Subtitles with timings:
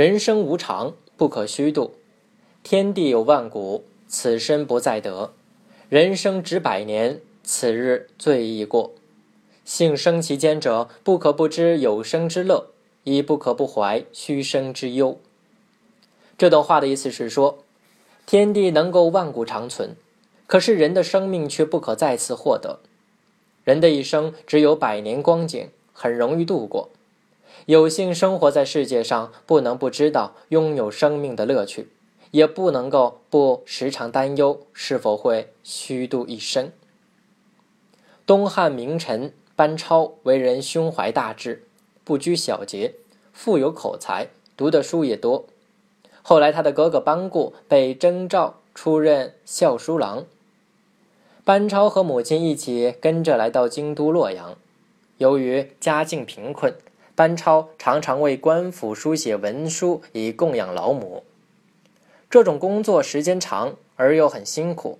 [0.00, 1.92] 人生无常，不可虚度。
[2.62, 5.34] 天地有万古，此身不再得。
[5.90, 8.92] 人生值百年，此日最易过。
[9.66, 12.68] 幸生其间者，不可不知有生之乐，
[13.04, 15.20] 亦不可不怀虚生之忧。
[16.38, 17.58] 这段话的意思是说，
[18.24, 19.94] 天地能够万古长存，
[20.46, 22.78] 可是人的生命却不可再次获得。
[23.64, 26.88] 人的一生只有百年光景，很容易度过。
[27.66, 31.88] 有幸生活在世界上，不能不知道拥有生命的乐趣。
[32.30, 36.70] 也不能够不时常担忧是否会虚度一生。
[38.24, 41.64] 东汉名臣班超为人胸怀大志，
[42.04, 42.94] 不拘小节，
[43.32, 45.44] 富有口才，读的书也多。
[46.22, 50.24] 后来他的哥哥班固被征召出任校书郎，
[51.44, 54.56] 班超和母亲一起跟着来到京都洛阳。
[55.18, 56.72] 由于家境贫困，
[57.20, 61.22] 班超常常为官府书写文书以供养老母。
[62.30, 64.98] 这种工作时间长而又很辛苦。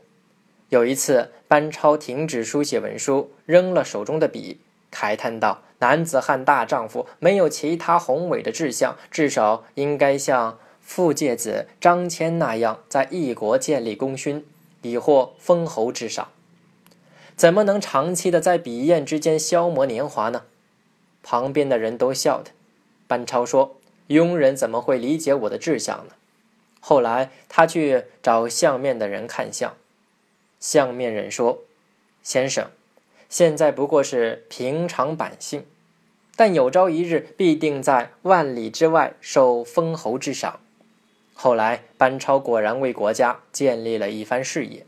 [0.69, 4.59] 有一次，班超停止书写文书，扔了手中的笔，
[4.93, 14.45] 慨叹道：“男子汉大丈夫，没有其他宏伟的志向，至少应该像傅介子、张骞那样，在异国建立功勋，
[14.83, 16.29] 以获封侯之赏。
[17.35, 20.43] 怎么能长期的在笔砚之间消磨年华呢？”
[21.31, 22.51] 旁边的人都笑他。
[23.07, 23.77] 班超说
[24.11, 26.15] ：“庸人怎么会理解我的志向呢？”
[26.83, 29.77] 后来，他去找相面的人看相，
[30.59, 31.63] 相面人说
[32.25, 32.69] ：“先生，
[33.29, 35.65] 现在不过是平常百姓，
[36.35, 40.59] 但有朝一日必定在万里之外受封侯之赏。”
[41.33, 44.85] 后来，班超果然为国家建立了一番事业。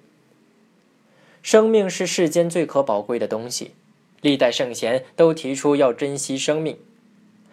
[1.41, 3.75] 生命是世间最可宝贵的东西，
[4.23, 6.79] 历代圣贤都提出要珍惜生命，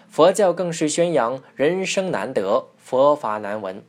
[0.07, 3.83] 佛教更是宣扬人生难得，佛法难闻。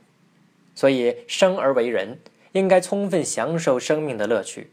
[0.73, 2.19] 所以，生而为人，
[2.53, 4.71] 应该充分享受生命的乐趣。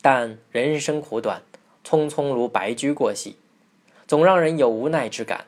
[0.00, 1.42] 但人生苦短，
[1.84, 3.36] 匆匆如白驹过隙，
[4.08, 5.44] 总让人有无奈之感。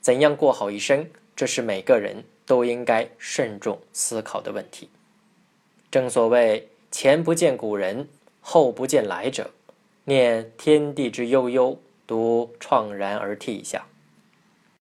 [0.00, 4.88] 怎样过好一生，这是每个人都应该慎重思考的问题。
[5.90, 8.08] 正所谓“前不见古人，
[8.40, 9.50] 后不见来者”，
[10.08, 13.88] 念天地之悠悠，独怆然而涕下。